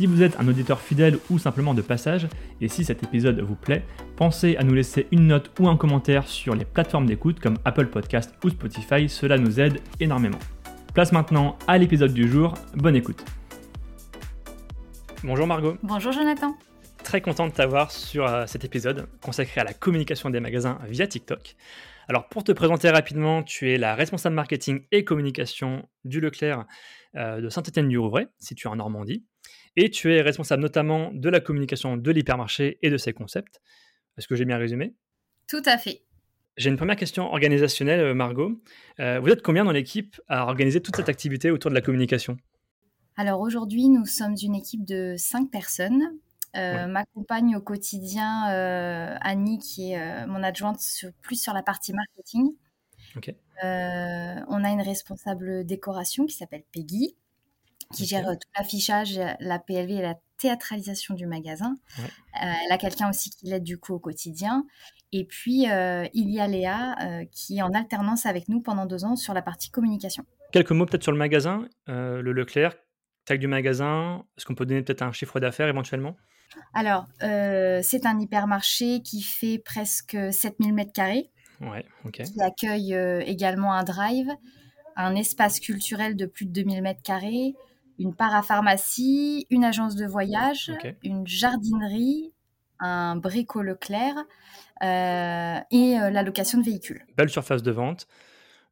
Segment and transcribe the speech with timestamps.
[0.00, 2.26] Si vous êtes un auditeur fidèle ou simplement de passage,
[2.62, 3.84] et si cet épisode vous plaît,
[4.16, 7.88] pensez à nous laisser une note ou un commentaire sur les plateformes d'écoute comme Apple
[7.88, 10.38] Podcast ou Spotify, cela nous aide énormément.
[10.94, 13.22] Place maintenant à l'épisode du jour, bonne écoute.
[15.22, 15.76] Bonjour Margot.
[15.82, 16.56] Bonjour Jonathan.
[17.04, 21.06] Très content de t'avoir sur euh, cet épisode consacré à la communication des magasins via
[21.06, 21.56] TikTok.
[22.08, 26.64] Alors pour te présenter rapidement, tu es la responsable marketing et communication du Leclerc
[27.16, 29.26] euh, de Saint-Étienne-du-Rouvray, situé en Normandie.
[29.76, 33.60] Et tu es responsable notamment de la communication de l'hypermarché et de ses concepts.
[34.18, 34.94] Est-ce que j'ai bien résumé?
[35.46, 36.02] Tout à fait.
[36.56, 38.60] J'ai une première question organisationnelle, euh, Margot.
[38.98, 42.36] Euh, vous êtes combien dans l'équipe à organiser toute cette activité autour de la communication?
[43.16, 46.02] Alors aujourd'hui, nous sommes une équipe de cinq personnes.
[46.56, 48.42] Euh, M'accompagne au quotidien
[49.22, 50.80] Annie, qui est mon adjointe
[51.22, 52.56] plus sur la partie marketing.
[53.62, 57.16] on a une responsable décoration qui s'appelle Peggy
[57.94, 61.76] qui gère euh, tout l'affichage, la PLV et la théâtralisation du magasin.
[61.98, 62.02] Euh,
[62.34, 64.64] elle a quelqu'un aussi qui l'aide du coup au quotidien.
[65.12, 66.96] Et puis, euh, il y a Léa
[67.32, 70.24] qui est en alternance avec nous pendant deux ans sur la partie communication.
[70.52, 72.74] Quelques mots peut-être sur le magasin, le Leclerc,
[73.24, 74.24] taille du magasin.
[74.36, 76.16] Est-ce qu'on peut donner peut-être un chiffre d'affaires éventuellement?
[76.74, 81.28] Alors, c'est un hypermarché qui fait presque 7000 m2.
[81.60, 82.22] Ouais, ok.
[82.22, 82.94] Qui accueille
[83.26, 84.28] également un drive,
[84.96, 87.54] un espace culturel de plus de 2000 m2,
[88.00, 90.72] une parapharmacie, une agence de voyage,
[91.04, 92.32] une jardinerie,
[92.80, 94.16] un brico Leclerc
[94.82, 97.04] euh, et euh, la location de véhicules.
[97.18, 98.08] Belle surface de vente,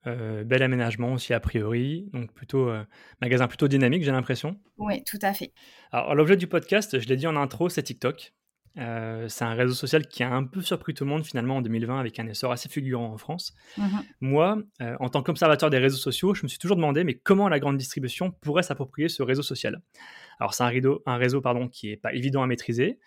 [0.06, 2.72] euh, bel aménagement aussi a priori, donc plutôt
[3.20, 4.58] magasin plutôt dynamique j'ai l'impression.
[4.78, 5.52] Oui, tout à fait.
[5.92, 8.32] Alors l'objet du podcast, je l'ai dit en intro, c'est TikTok.
[8.78, 11.62] Euh, c'est un réseau social qui a un peu surpris tout le monde finalement en
[11.62, 13.54] 2020 avec un essor assez fulgurant en France.
[13.76, 14.02] Mhm.
[14.20, 17.48] Moi, euh, en tant qu'observateur des réseaux sociaux, je me suis toujours demandé mais comment
[17.48, 19.82] la grande distribution pourrait s'approprier ce réseau social?
[20.38, 20.70] Alors c'est un,
[21.06, 22.98] un, réseau pardon, qui n'est pas évident à maîtriser.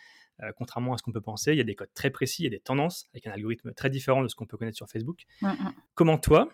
[0.43, 2.45] Euh, contrairement à ce qu'on peut penser, il y a des codes très précis, il
[2.45, 4.89] y a des tendances avec un algorithme très différent de ce qu'on peut connaître sur
[4.89, 5.23] Facebook.
[5.41, 5.73] Mhm.
[5.93, 6.49] Comment toi,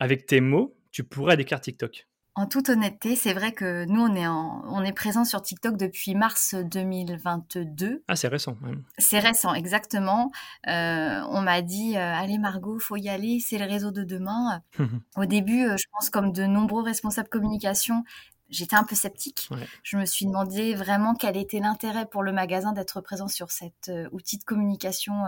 [0.00, 2.07] avec tes mots, tu pourrais décrire TikTok?
[2.38, 6.14] En toute honnêteté, c'est vrai que nous, on est, on est présent sur TikTok depuis
[6.14, 8.04] mars 2022.
[8.06, 8.56] Ah, c'est récent.
[8.96, 10.30] C'est récent, exactement.
[10.68, 14.62] Euh, on m'a dit, euh, allez Margot, faut y aller, c'est le réseau de demain.
[15.16, 18.04] Au début, euh, je pense comme de nombreux responsables communication,
[18.50, 19.48] j'étais un peu sceptique.
[19.82, 23.90] Je me suis demandé vraiment quel était l'intérêt pour le magasin d'être présent sur cet
[24.12, 25.24] outil de communication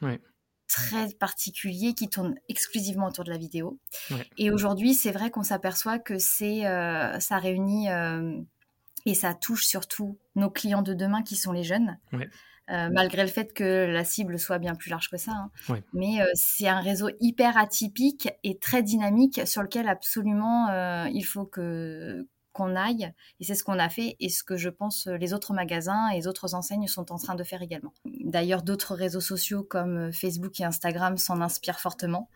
[0.00, 0.18] ouais
[0.68, 3.78] très particulier qui tourne exclusivement autour de la vidéo.
[4.36, 8.38] Et aujourd'hui, c'est vrai qu'on s'aperçoit que c'est euh, ça réunit euh,
[9.06, 11.98] et ça touche surtout nos clients de demain qui sont les jeunes.
[12.12, 15.32] Euh, malgré le fait que la cible soit bien plus large que ça.
[15.32, 15.80] Hein.
[15.94, 20.68] Mais c'est un réseau hyper atypique et très dynamique sur lequel absolument
[21.06, 23.10] il faut que qu'on aille.
[23.40, 26.16] Et c'est ce qu'on a fait et ce que je pense les autres magasins et
[26.16, 27.94] les autres enseignes sont en train de faire également.
[28.28, 32.28] D'ailleurs, d'autres réseaux sociaux comme euh, Facebook et Instagram s'en inspirent fortement.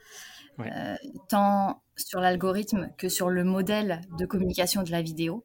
[0.58, 0.96] Euh,
[1.30, 5.44] tant sur l'algorithme que sur le modèle de communication de la vidéo.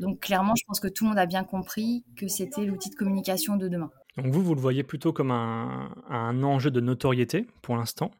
[0.00, 2.96] Donc clairement, je pense que tout le monde a bien compris que c'était l'outil de
[2.96, 3.90] communication de demain.
[4.16, 8.10] Donc vous, vous le voyez plutôt comme un, un enjeu de notoriété pour l'instant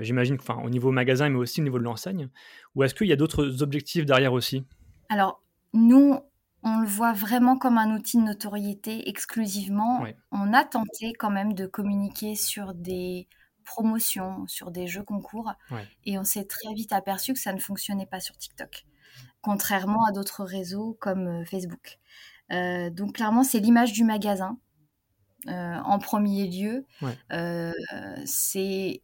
[0.00, 2.28] J'imagine au niveau magasin, mais aussi au niveau de l'enseigne.
[2.74, 4.66] Ou est-ce qu'il y a d'autres objectifs derrière aussi?
[5.08, 6.18] Alors, nous,
[6.62, 10.04] on le voit vraiment comme un outil de notoriété exclusivement.
[10.30, 13.28] On a tenté quand même de communiquer sur des
[13.64, 15.52] promotions, sur des jeux concours,
[16.04, 18.84] et on s'est très vite aperçu que ça ne fonctionnait pas sur TikTok,
[19.40, 21.98] contrairement à d'autres réseaux comme euh, Facebook.
[22.50, 24.58] Euh, donc clairement, c'est l'image du magasin
[25.48, 26.86] euh, en premier lieu.
[28.24, 29.02] c'est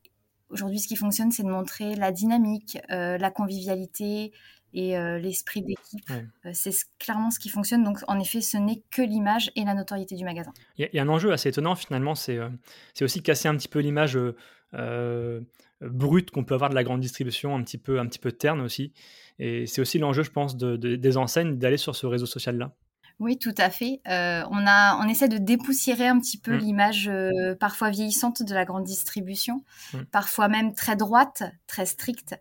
[0.51, 4.33] aujourd'hui ce qui fonctionne, c'est de montrer la dynamique, la convivialité,
[4.75, 6.11] et euh, l'esprit d'équipe.
[6.11, 7.85] Euh, c'est clairement ce qui fonctionne.
[7.85, 10.53] Donc, en effet, ce n'est que l'image et la notoriété du magasin.
[10.77, 12.49] Il y, a un enjeu assez étonnant, finalement, c'est euh,
[13.01, 14.19] aussi casser un petit peu l'image
[15.81, 18.61] brute qu'on peut avoir de la grande distribution, un petit peu, un petit peu terne
[18.61, 18.93] aussi.
[19.39, 22.75] Et c'est aussi l'enjeu, je pense, de, des enseignes d'aller sur ce réseau social-là.
[23.21, 24.01] Oui, tout à fait.
[24.07, 26.59] Euh, on, a, on essaie de dépoussiérer un petit peu mmh.
[26.59, 29.99] l'image euh, parfois vieillissante de la grande distribution, mmh.
[30.13, 32.37] parfois même très droite, très stricte,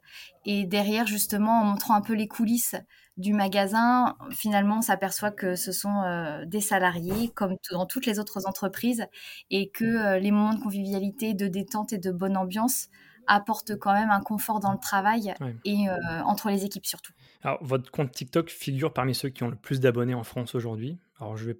[0.45, 2.75] et derrière justement en montrant un peu les coulisses
[3.17, 8.19] du magasin, finalement, on s'aperçoit que ce sont euh, des salariés, comme dans toutes les
[8.19, 9.07] autres entreprises,
[9.49, 12.89] et que euh, les moments de convivialité, de détente et de bonne ambiance
[13.25, 15.33] apportent quand même un confort dans le travail
[15.65, 15.87] et
[16.23, 17.11] entre les équipes surtout.
[17.43, 20.97] Alors, votre compte TikTok figure parmi ceux qui ont le plus d'abonnés en France aujourd'hui.
[21.19, 21.59] Alors, je vais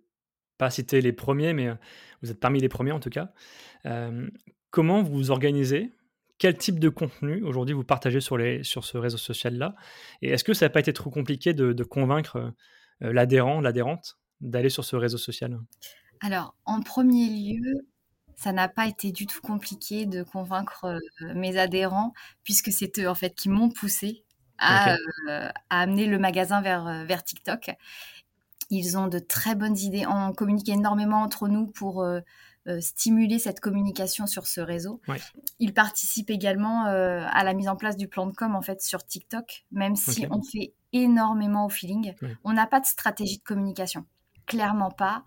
[0.58, 1.70] pas citer les premiers, mais
[2.22, 3.32] vous êtes parmi les premiers en tout cas.
[4.72, 5.92] comment vous vous organisez?
[6.40, 9.76] Quel type de contenu aujourd'hui vous partagez sur, les, sur ce réseau social-là?
[10.22, 12.54] Et est-ce que ça n'a pas été trop compliqué de, convaincre
[13.02, 15.60] euh, l'adhérent, l'adhérente d'aller sur ce réseau social?
[16.22, 17.88] Alors, en premier lieu,
[18.36, 22.14] ça n'a pas été du tout compliqué de convaincre euh, mes adhérents,
[22.44, 24.24] puisque c'est eux en fait qui m'ont poussé
[24.60, 24.96] à,
[25.30, 27.72] euh, amener le magasin vers, vers TikTok.
[28.70, 30.06] Ils ont de très bonnes idées.
[30.08, 32.04] On communique énormément entre nous pour
[32.68, 35.00] euh, stimuler cette communication sur ce réseau.
[35.60, 38.82] Il participe également euh, à la mise en place du plan de com en fait
[38.82, 42.14] sur TikTok, même si on fait énormément au feeling.
[42.44, 44.06] On n'a pas de stratégie de communication,
[44.48, 45.24] clairement pas.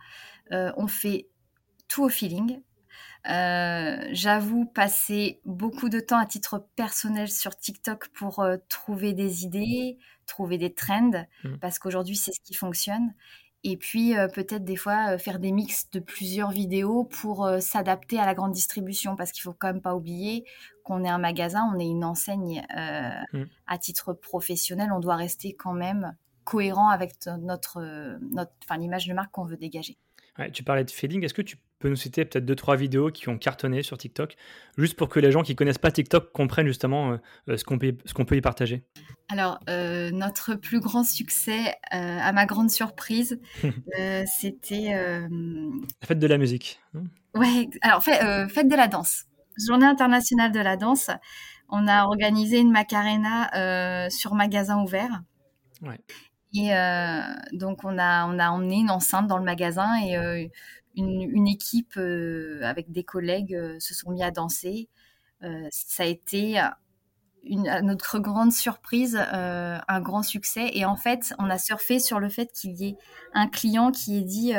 [0.53, 1.29] Euh, on fait
[1.89, 2.61] tout au feeling.
[3.25, 10.59] J'avoue passer beaucoup de temps à titre personnel sur TikTok pour trouver des idées, trouver
[10.59, 11.59] des trends, mmh.
[11.61, 13.13] parce qu'aujourd'hui c'est ce qui fonctionne.
[13.63, 17.61] Et puis euh, peut-être des fois euh, faire des mix de plusieurs vidéos pour euh,
[17.61, 20.45] s'adapter à la grande distribution parce qu'il faut quand même pas oublier
[20.83, 23.45] qu'on est un magasin, on est une enseigne mmh.
[23.67, 29.31] à titre professionnel, on doit rester quand même cohérent avec notre, notre, l'image de marque
[29.31, 29.99] qu'on veut dégager.
[30.53, 33.29] tu parlais de feeling, est-ce que tu peux nous citer peut-être deux, trois vidéos qui
[33.29, 34.37] ont cartonné sur TikTok,
[34.79, 37.17] juste pour que les gens qui connaissent pas TikTok comprennent justement euh,
[37.49, 38.85] euh, ce qu'on peut, qu'on peut y partager
[39.31, 43.41] Alors, euh, notre plus grand succès, à ma grande surprise,
[44.27, 44.93] c'était...
[44.93, 46.81] La fête de la musique.
[46.95, 47.05] Hein
[47.35, 49.25] ouais, alors fête de la danse.
[49.67, 51.11] Journée internationale de la danse.
[51.71, 55.23] On a organisé une Macarena sur magasin ouvert.
[55.83, 55.99] Ouais.
[56.53, 56.71] Et
[57.53, 60.51] donc, on a, on a emmené une enceinte dans le magasin et
[60.97, 64.89] une, équipe euh, avec des collègues euh, se sont mis à danser.
[65.43, 66.61] Euh, ça a été
[67.45, 70.71] une, à notre grande surprise, un grand succès.
[70.75, 72.97] Et en fait, on a surfé sur le fait qu'il y ait
[73.35, 74.53] un client qui ait dit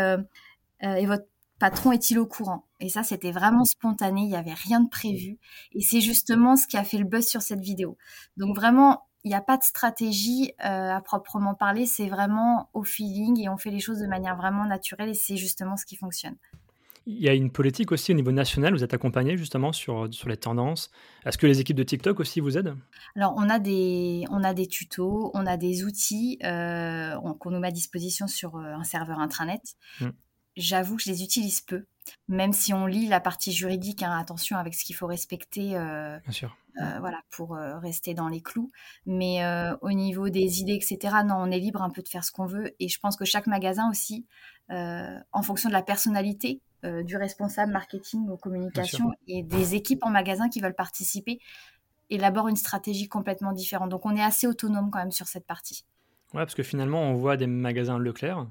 [0.81, 1.25] Et votre
[1.59, 2.65] patron est-il au courant?
[2.79, 5.37] Et ça, c'était vraiment spontané, il n'y avait rien de prévu.
[5.73, 7.97] Et c'est justement ce qui a fait le buzz sur cette vidéo.
[8.37, 12.83] Donc vraiment, il n'y a pas de stratégie euh, à proprement parler, c'est vraiment au
[12.83, 15.95] feeling et on fait les choses de manière vraiment naturelle et c'est justement ce qui
[15.95, 16.35] fonctionne.
[17.07, 20.29] Il y a une politique aussi au niveau national, vous êtes accompagné justement sur, sur
[20.29, 20.91] les tendances.
[21.25, 22.77] Est-ce que les équipes de TikTok aussi vous aident?
[23.15, 27.59] Alors on a, des, on a des tutos, on a des outils euh, qu'on nous
[27.59, 29.61] met à disposition sur euh, un serveur intranet.
[29.99, 30.09] Mmh.
[30.57, 31.85] J'avoue que je les utilise peu,
[32.27, 35.71] même si on lit la partie juridique, hein, attention avec ce qu'il faut respecter.
[35.71, 38.71] Bien sûr euh, voilà, pour euh, rester dans les clous.
[39.05, 42.23] Mais euh, au niveau des idées, etc., non, on est libre un peu de faire
[42.23, 42.73] ce qu'on veut.
[42.79, 44.25] Et je pense que chaque magasin aussi,
[44.69, 46.61] en fonction de la personnalité
[47.03, 51.39] du responsable marketing ou communication et des équipes en magasin qui veulent participer,
[52.09, 53.89] élabore une stratégie complètement différente.
[53.89, 55.83] Donc on est assez autonome quand même sur cette partie.
[56.33, 58.47] Ouais, parce que finalement, on voit des magasins Leclerc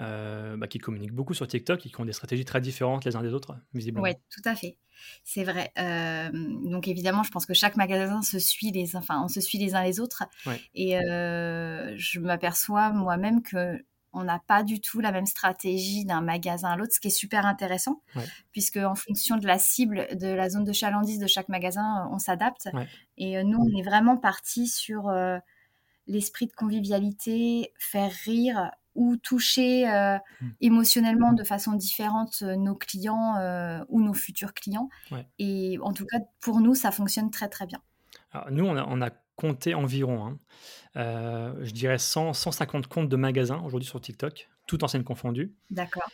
[0.00, 3.16] euh, bah, qui communiquent beaucoup sur TikTok et qui ont des stratégies très différentes les
[3.16, 4.04] uns des autres, visiblement.
[4.04, 4.78] Oui, tout à fait.
[5.24, 5.72] C'est vrai.
[5.78, 9.58] Euh, donc évidemment, je pense que chaque magasin se suit les, enfin, on se suit
[9.58, 10.24] les uns les autres.
[10.74, 16.20] Et euh, je m'aperçois moi-même que on n'a pas du tout la même stratégie d'un
[16.20, 18.02] magasin à l'autre, ce qui est super intéressant,
[18.50, 22.18] puisque en fonction de la cible, de la zone de chalandise de chaque magasin, on
[22.18, 22.68] s'adapte.
[23.18, 25.12] Et nous, on est vraiment parti sur
[26.08, 30.48] l'esprit de convivialité, faire rire, ou toucher euh, mmh.
[30.60, 34.88] émotionnellement de façon différente euh, nos clients euh, ou nos futurs clients.
[35.38, 37.80] Et en tout cas, pour nous, ça fonctionne très très bien.
[38.50, 40.38] nous, on a, compté environ, hein,
[41.62, 45.54] je dirais 100, 150 comptes de magasins aujourd'hui sur TikTok, toutes enseignes confondues.
[45.70, 46.10] D'accord.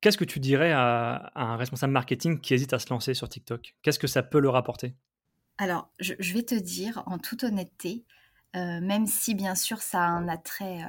[0.00, 3.74] Qu'est-ce que tu dirais à, un responsable marketing qui hésite à se lancer sur TikTok?
[3.82, 4.94] Qu'est-ce que ça peut leur apporter?
[5.58, 8.06] Alors, je, je, vais te dire en toute honnêteté,
[8.54, 10.80] même si bien sûr ça a un attrait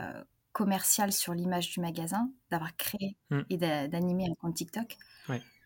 [0.55, 3.41] commercial sur l'image du magasin, d'avoir créé mm.
[3.49, 4.97] et d'animer un compte TikTok,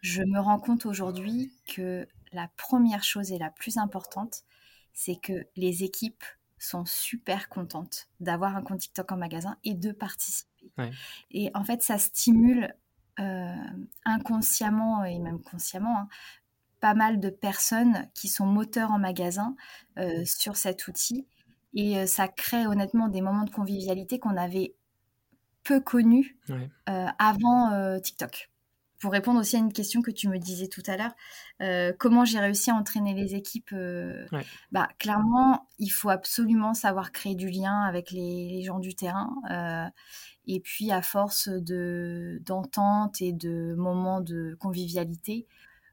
[0.02, 4.44] je me rends compte aujourd'hui que la première chose et la plus importante,
[4.94, 6.24] c'est que les équipes
[6.58, 10.50] sont super contentes d'avoir un compte TikTok en magasin et de participer.
[11.30, 12.74] Et en fait, ça stimule
[13.20, 13.56] euh,
[14.06, 16.08] inconsciemment et même consciemment hein,
[16.80, 19.56] pas mal de personnes qui sont moteurs en magasin
[19.98, 21.28] euh, sur cet outil.
[21.74, 24.74] Et euh, ça crée honnêtement des moments de convivialité qu'on avait
[25.70, 28.50] peu connu euh, avant euh, TikTok.
[29.00, 31.14] pour répondre aussi à une question que tu me disais tout à l'heure,
[31.62, 33.76] euh, comment j'ai réussi à entraîner les équipes
[34.72, 39.30] bah, Clairement, il faut absolument savoir créer du lien avec les, gens du terrain.
[40.48, 45.46] Et puis, à force d'entente et de moments de convivialité,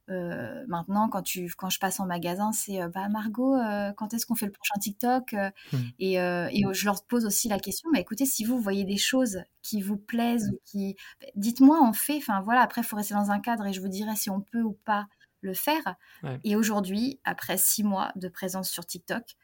[0.08, 4.14] euh, maintenant, quand, tu, quand je passe en magasin, c'est euh, bah, Margot, euh, quand
[4.14, 5.78] est-ce qu'on fait le prochain TikTok mmh.
[5.98, 9.42] et, et, je leur pose aussi la question mais écoutez, si vous voyez des choses
[9.62, 10.96] qui vous plaisent ou qui.
[11.20, 12.16] Bah, dites-moi, on fait.
[12.18, 14.40] Enfin voilà, après, il faut rester dans un cadre et je vous dirai si on
[14.40, 15.08] peut ou pas
[15.40, 15.96] le faire.
[16.42, 19.36] Et aujourd'hui, après six mois de présence sur TikTok,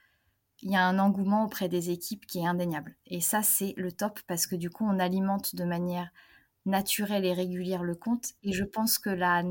[0.62, 2.96] il y a un engouement auprès des équipes qui est indéniable.
[3.06, 6.10] Et ça, c'est le top parce que du coup, on alimente de manière
[6.66, 8.32] naturelle et régulière le compte.
[8.42, 9.42] Et je pense que la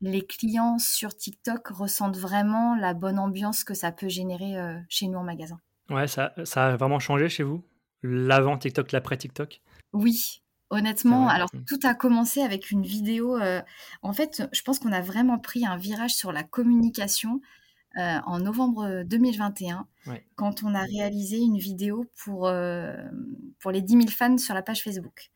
[0.00, 5.08] les clients sur TikTok ressentent vraiment la bonne ambiance que ça peut générer euh, chez
[5.08, 5.58] nous en magasin.
[5.90, 7.64] Ouais, ça, ça a vraiment changé chez vous?
[8.02, 9.62] L'avant TikTok, l'après TikTok?
[9.92, 11.28] Oui, honnêtement.
[11.28, 13.36] Alors, tout a commencé avec une vidéo.
[13.40, 13.62] Euh,
[14.02, 17.40] en fait, je pense qu'on a vraiment pris un virage sur la communication
[17.96, 19.86] euh, en novembre 2021,
[20.34, 22.52] quand on a réalisé une vidéo pour,
[23.58, 25.30] pour les 10 000 fans sur la page Facebook.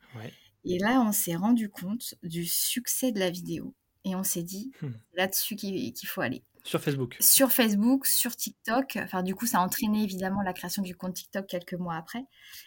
[0.64, 3.74] Et là, on s'est rendu compte du succès de la vidéo.
[4.04, 4.90] Et on s'est dit, hmm.
[5.14, 6.42] là-dessus qu'il faut aller.
[6.64, 8.98] Sur Facebook Sur Facebook, sur TikTok.
[9.02, 12.24] Enfin, du coup, ça a entraîné évidemment la création du compte TikTok quelques mois après.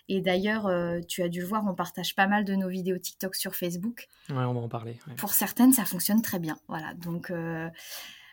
[0.10, 2.98] Et d'ailleurs, euh, tu as dû le voir, on partage pas mal de nos vidéos
[2.98, 4.08] TikTok sur Facebook.
[4.30, 4.98] Ouais, on va en parler.
[5.18, 6.58] Pour certaines, ça fonctionne très bien.
[6.68, 6.94] Voilà.
[6.96, 7.70] Donc, euh,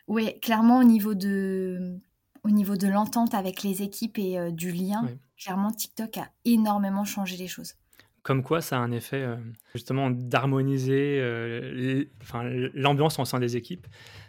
[0.09, 1.99] oui, clairement, au niveau de,
[2.43, 7.05] au niveau de l'entente avec les équipes et euh, du lien, clairement, TikTok a énormément
[7.05, 7.75] changé les choses
[8.23, 9.37] comme quoi ça a un effet euh,
[9.75, 12.05] justement d'harmoniser euh,
[12.75, 13.87] l'ambiance au sein des équipes.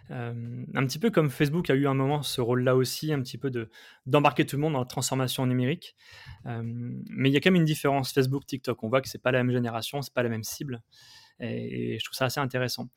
[0.10, 3.38] Euh, un petit peu comme Facebook a eu un moment ce rôle-là aussi, un petit
[3.38, 3.70] peu de
[4.06, 5.96] d'embarquer tout le monde dans la transformation numérique.
[6.46, 8.84] mais il y a quand même une différence Facebook, TikTok.
[8.84, 10.82] On voit que c'est pas la même génération, c'est pas la même cible,
[11.40, 12.90] et, je trouve ça assez intéressant.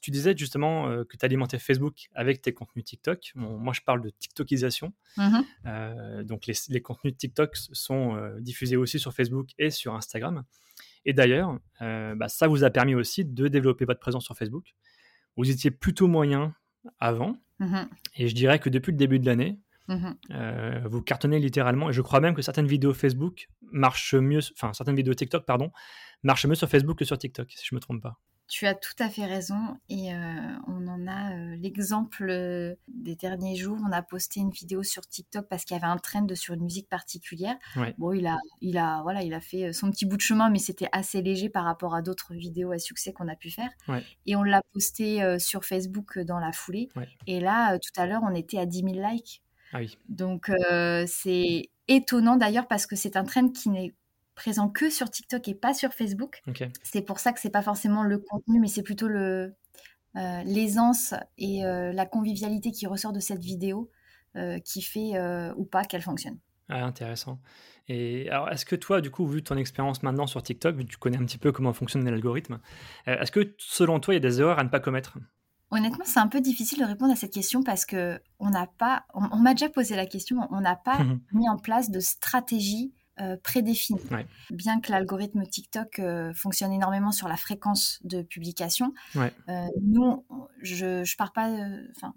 [0.00, 3.32] Tu disais justement euh, que tu alimentais Facebook avec tes contenus TikTok.
[3.34, 4.92] moi, je parle de TikTokisation.
[5.16, 10.44] Mmh euh, donc, les, contenus TikTok sont euh, diffusés aussi sur Facebook et sur Instagram.
[11.04, 14.74] Et d'ailleurs, bah, ça vous a permis aussi de développer votre présence sur Facebook.
[15.36, 16.54] Vous étiez plutôt moyen
[16.98, 17.36] avant.
[17.58, 17.84] Mmh
[18.16, 20.10] et je dirais que depuis le début de l'année, mmh
[20.86, 21.90] vous cartonnez littéralement.
[21.90, 25.70] Et je crois même que certaines vidéos Facebook marchent mieux, enfin, certaines vidéos TikTok, pardon,
[26.24, 28.18] marchent mieux sur Facebook que sur TikTok, si je ne me trompe pas.
[28.48, 30.18] Tu as tout à fait raison et euh,
[30.68, 33.76] on en a euh, l'exemple euh, des derniers jours.
[33.84, 36.62] On a posté une vidéo sur TikTok parce qu'il y avait un trend sur une
[36.62, 37.56] musique particulière.
[37.98, 40.60] Bon, il a, il a, voilà, il a fait son petit bout de chemin, mais
[40.60, 43.70] c'était assez léger par rapport à d'autres vidéos à succès qu'on a pu faire.
[44.26, 46.88] Et on l'a posté sur Facebook dans la foulée.
[47.26, 49.42] Et là, tout à l'heure, on était à 10 000 likes.
[49.72, 49.98] Ah oui.
[50.08, 50.52] Donc
[51.08, 53.94] c'est étonnant d'ailleurs parce que c'est un trend qui n'est
[54.36, 56.40] présent que sur TikTok et pas sur Facebook.
[56.84, 59.56] C'est pour ça que c'est pas forcément le contenu, mais c'est plutôt le
[60.16, 63.90] euh, l'aisance et euh, la convivialité qui ressort de cette vidéo
[64.36, 65.18] euh, qui fait
[65.56, 66.38] ou pas qu'elle fonctionne.
[66.68, 67.40] Ah, intéressant.
[67.88, 70.90] Et alors, est-ce que toi, du coup, vu ton expérience maintenant sur TikTok, vu que
[70.90, 72.58] tu connais un petit peu comment fonctionne l'algorithme,
[73.06, 75.18] est-ce que selon toi, il y a des erreurs à ne pas commettre?
[75.70, 79.04] Honnêtement, c'est un peu difficile de répondre à cette question parce que on n'a pas,
[79.14, 80.98] on m'a déjà posé la question, on n'a pas
[81.32, 83.98] mis en place de stratégie euh, prédéfinie.
[84.50, 89.30] Bien que l'algorithme TikTok euh, fonctionne énormément sur la fréquence de publication, euh,
[89.80, 90.26] nous,
[90.60, 91.48] je ne pars pas,
[91.96, 92.14] enfin,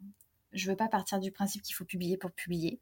[0.51, 2.81] je veux pas partir du principe qu'il faut publier pour publier.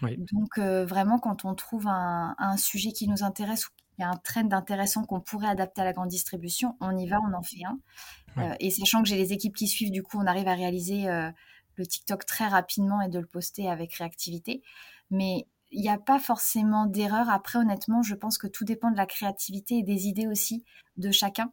[0.00, 4.16] Donc vraiment, quand on trouve un, sujet qui nous intéresse ou il y a un
[4.16, 7.64] trend intéressant qu'on pourrait adapter à la grande distribution, on y va, on en fait
[7.64, 8.54] un.
[8.60, 11.06] et sachant que j'ai les équipes qui suivent, du coup, on arrive à réaliser
[11.74, 14.62] le TikTok très rapidement et de le poster avec réactivité.
[15.10, 17.28] Mais il n'y a pas forcément d'erreur.
[17.28, 20.64] Après, honnêtement, je pense que tout dépend de la créativité et des idées aussi
[20.96, 21.52] de chacun.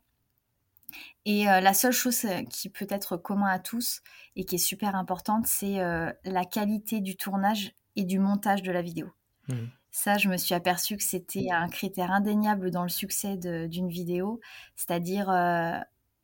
[1.25, 4.01] Et euh, la seule chose euh, qui peut être commun à tous
[4.35, 8.71] et qui est super importante, c'est euh, la qualité du tournage et du montage de
[8.71, 9.11] la vidéo.
[9.47, 9.55] Mmh.
[9.91, 14.39] Ça, je me suis aperçue que c'était un critère indéniable dans le succès d'une vidéo,
[14.75, 15.29] c'est-à-dire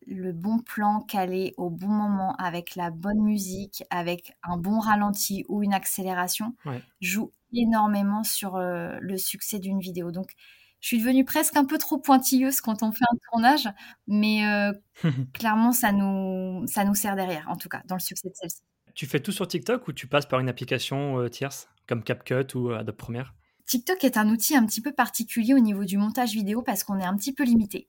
[0.07, 5.45] le bon plan calé au bon moment avec la bonne musique, avec un bon ralenti
[5.47, 6.55] ou une accélération,
[7.01, 10.11] joue énormément sur euh, le succès d'une vidéo.
[10.11, 10.33] Donc,
[10.81, 13.67] je suis devenue presque un peu trop pointilleuse quand on fait un tournage,
[14.07, 14.73] mais euh,
[15.33, 18.61] clairement, ça nous, ça nous sert derrière, en tout cas, dans le succès de celle-ci.
[18.95, 22.55] Tu fais tout sur TikTok ou tu passes par une application euh, tierce, comme CapCut
[22.55, 23.33] ou Adobe Premiere?
[23.69, 26.97] TikTok est un outil un petit peu particulier au niveau du montage vidéo parce qu'on
[26.97, 27.87] est un petit peu limité.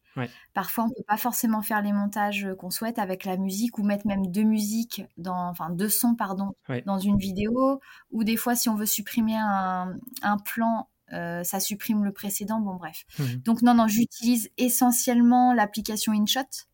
[0.52, 3.82] Parfois, on ne peut pas forcément faire les montages qu'on souhaite avec la musique ou
[3.82, 7.80] mettre même deux musiques, dans, enfin deux sons pardon, dans une vidéo.
[8.10, 9.96] Ou des fois, si on veut supprimer un,
[10.44, 12.60] plan, euh, ça supprime le précédent.
[12.60, 13.06] Bon, bref.
[13.18, 16.66] Mmh Donc non, non, j'utilise essentiellement l'application InShot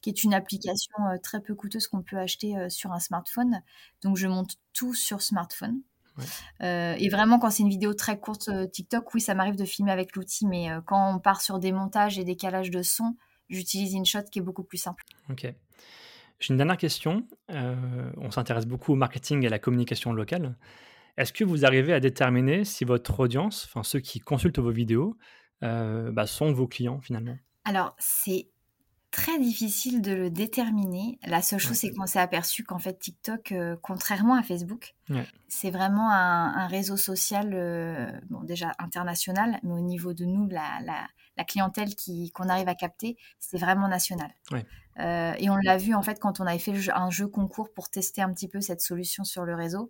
[0.00, 3.62] qui est une application très peu coûteuse qu'on peut acheter sur un smartphone.
[4.02, 5.80] Donc je monte tout sur smartphone.
[6.60, 10.16] Et vraiment, quand c'est une vidéo très courte TikTok, oui, ça m'arrive de filmer avec
[10.16, 13.16] l'outil, mais quand on part sur des montages et des calages de son,
[13.48, 15.04] j'utilise InShot qui est beaucoup plus simple.
[15.30, 15.52] Ok.
[16.40, 17.26] J'ai une dernière question.
[17.48, 20.56] on s'intéresse beaucoup au marketing et à la communication locale.
[21.16, 25.16] Est-ce que vous arrivez à déterminer si votre audience, enfin ceux qui consultent vos vidéos,
[25.60, 27.36] bah, sont vos clients finalement?
[27.64, 28.50] Alors, c'est
[29.10, 31.18] très difficile de le déterminer.
[31.26, 34.94] La seule chose, c'est qu'on s'est aperçu qu'en fait, TikTok, euh, contrairement à Facebook,
[35.48, 40.80] c'est vraiment un, réseau social, euh, bon, déjà international, mais au niveau de nous, la,
[40.84, 41.88] la, clientèle
[42.34, 44.30] qu'on arrive à capter, c'est vraiment national.
[44.98, 47.88] Euh, et on l'a vu, en fait, quand on avait fait un jeu concours pour
[47.88, 49.88] tester un petit peu cette solution sur le réseau.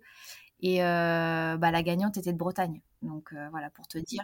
[0.61, 2.81] Et bah, la gagnante était de Bretagne.
[3.01, 4.23] Donc, voilà, pour te dire.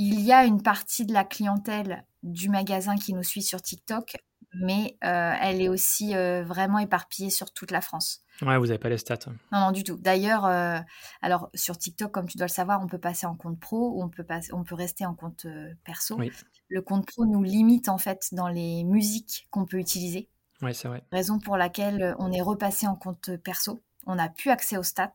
[0.00, 4.16] Il y a une partie de la clientèle du magasin qui nous suit sur TikTok,
[4.54, 8.20] mais euh, elle est aussi euh, vraiment éparpillée sur toute la France.
[8.40, 9.18] Ouais, vous n'avez pas les stats.
[9.50, 9.96] Non, non, du tout.
[9.96, 10.78] D'ailleurs, euh,
[11.20, 14.04] alors sur TikTok, comme tu dois le savoir, on peut passer en compte pro ou
[14.04, 15.48] on peut, passer, on peut rester en compte
[15.82, 16.16] perso.
[16.68, 20.30] Le compte pro nous limite en fait dans les musiques qu'on peut utiliser.
[20.62, 21.02] Oui, c'est vrai.
[21.10, 23.82] Raison pour laquelle on est repassé en compte perso.
[24.06, 25.10] On n'a plus accès aux stats.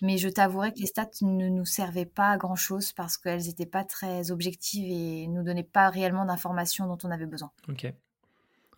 [0.00, 3.42] Mais je t'avouerai que les stats ne nous servaient pas à grand chose parce qu'elles
[3.42, 7.50] n'étaient pas très objectives et ne nous donnaient pas réellement d'informations dont on avait besoin.
[7.68, 7.86] Ok,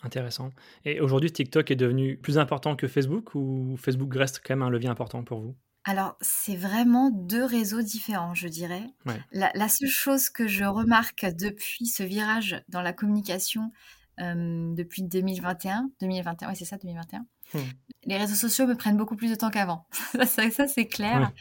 [0.02, 0.50] intéressant.
[0.84, 4.70] Et aujourd'hui, TikTok est devenu plus important que Facebook ou Facebook reste quand même un
[4.70, 5.54] levier important pour vous?
[5.86, 8.84] Alors, c'est vraiment deux réseaux différents, je dirais.
[9.32, 13.70] La, la, seule chose que je remarque depuis ce virage dans la communication,
[14.18, 17.58] depuis 2021, 2021, oui c'est ça, 2021, Hmm.
[18.06, 19.86] Les réseaux sociaux me prennent beaucoup plus de temps qu'avant.
[20.26, 21.32] ça, c'est clair.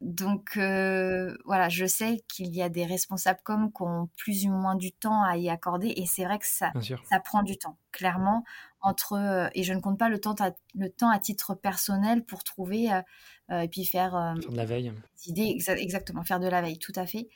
[0.00, 4.50] Donc, euh, voilà, je sais qu'il y a des responsables comme qui ont plus ou
[4.50, 5.94] moins du temps à y accorder.
[5.96, 6.72] Et c'est vrai que ça,
[7.08, 8.44] ça prend du temps, clairement.
[8.82, 12.24] Entre, euh, et je ne compte pas le temps, à, le temps à titre personnel
[12.24, 14.92] pour trouver euh, et puis faire, faire de la veille.
[15.26, 17.28] Idées, exactement, faire de la veille, tout à fait.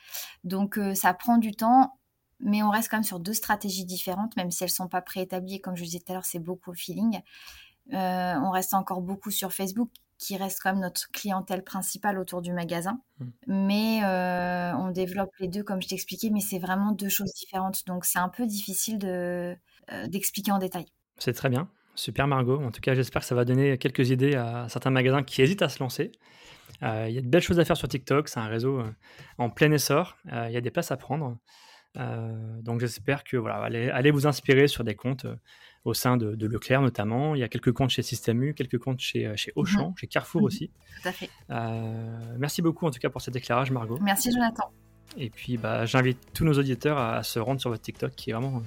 [0.42, 1.98] Donc, ça prend du temps
[2.44, 5.00] mais on reste quand même sur deux stratégies différentes, même si elles ne sont pas
[5.00, 5.60] préétablies.
[5.60, 7.20] Comme je disais tout à l'heure, c'est beaucoup au feeling.
[7.92, 12.42] Euh, on reste encore beaucoup sur Facebook, qui reste quand même notre clientèle principale autour
[12.42, 13.00] du magasin.
[13.18, 13.30] Hmm.
[13.46, 17.87] Mais euh, on développe les deux, comme je t'expliquais, mais c'est vraiment deux choses différentes.
[17.87, 19.57] Donc c'est un peu difficile de,
[19.92, 20.85] euh, d'expliquer en détail.
[21.16, 21.68] C'est très bien.
[21.94, 22.62] Super Margot.
[22.62, 25.62] En tout cas, j'espère que ça va donner quelques idées à certains magasins qui hésitent
[25.62, 26.12] à se lancer.
[26.83, 28.28] Il y a de belles choses à faire sur TikTok.
[28.28, 28.83] C'est un réseau
[29.38, 30.16] en plein essor.
[30.26, 31.38] Il y a des places à prendre.
[31.96, 33.57] Donc j'espère que voilà,
[33.94, 35.26] allez, vous inspirer sur des comptes
[35.85, 37.35] au sein de, Leclerc notamment.
[37.35, 39.96] Il y a quelques comptes chez Système U, quelques comptes chez, euh, chez Auchan, mhm.
[39.96, 40.46] chez Carrefour mhm.
[40.46, 40.70] aussi.
[41.02, 41.30] Tout à fait.
[41.50, 43.98] Euh, merci beaucoup en tout cas pour cet éclairage, Margot.
[44.00, 44.70] Merci Jonathan.
[45.16, 48.33] Et puis bah, j'invite tous nos auditeurs à, se rendre sur votre TikTok qui est
[48.33, 48.62] vraiment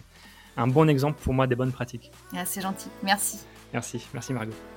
[0.55, 2.11] un bon exemple pour moi des bonnes pratiques.
[2.35, 2.89] Ah, c'est gentil.
[3.03, 3.39] Merci.
[3.73, 4.01] Merci.
[4.13, 4.76] Merci Margot.